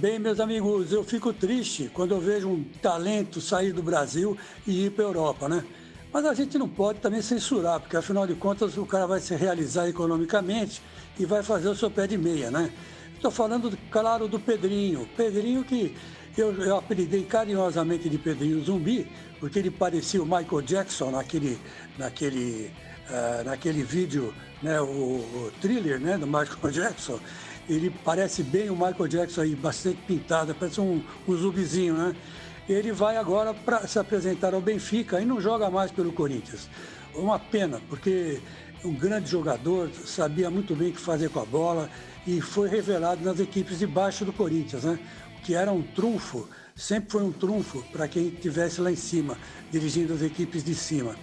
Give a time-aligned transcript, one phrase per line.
[0.00, 4.86] Bem, meus amigos, eu fico triste quando eu vejo um talento sair do Brasil e
[4.86, 5.64] ir para a Europa, né?
[6.12, 9.34] Mas a gente não pode também censurar, porque afinal de contas o cara vai se
[9.34, 10.80] realizar economicamente
[11.18, 12.72] e vai fazer o seu pé de meia, né?
[13.12, 15.04] Estou falando, claro, do Pedrinho.
[15.16, 15.96] Pedrinho que
[16.36, 19.10] eu, eu apelidei carinhosamente de Pedrinho Zumbi,
[19.40, 21.58] porque ele parecia o Michael Jackson naquele,
[21.98, 22.70] naquele,
[23.10, 27.18] uh, naquele vídeo, né, o, o, thriller né, do Michael Jackson.
[27.68, 32.16] Ele parece bem o Michael Jackson aí, bastante pintado, parece um, um zumbizinho, né?
[32.68, 36.68] Ele vai agora para se apresentar ao Benfica e não joga mais pelo Corinthians.
[37.14, 38.40] Uma pena, porque
[38.84, 41.90] um grande jogador, sabia muito bem o que fazer com a bola
[42.26, 44.98] e foi revelado nas equipes de baixo do Corinthians, né?
[45.42, 49.36] Que era um trunfo, sempre foi um trunfo para quem estivesse lá em cima,
[49.70, 51.16] dirigindo as equipes de cima.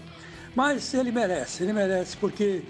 [0.55, 2.63] Mas ele merece, ele merece, porque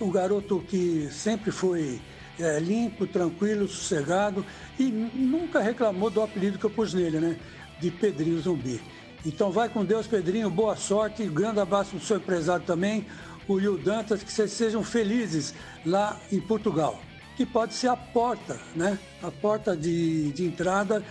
[0.00, 2.00] o garoto que sempre foi
[2.38, 4.44] é, limpo, tranquilo, sossegado
[4.78, 7.36] e nunca reclamou do apelido que eu pus nele, né?
[7.80, 8.80] De Pedrinho Zumbi.
[9.24, 13.06] Então vai com Deus, Pedrinho, boa sorte, grande abraço do seu empresário também,
[13.46, 15.54] o Will Dantas, que vocês sejam felizes
[15.84, 17.00] lá em Portugal,
[17.36, 18.98] que pode ser a porta, né?
[19.22, 21.04] A porta de, de entrada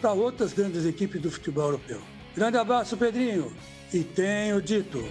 [0.00, 2.00] para outras grandes equipes do futebol europeu.
[2.34, 3.52] Grande abraço, Pedrinho,
[3.92, 5.02] e tenho dito.